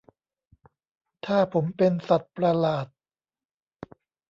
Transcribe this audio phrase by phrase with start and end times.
[1.25, 2.87] ถ้าผมเป็นสัตว์ประหลาด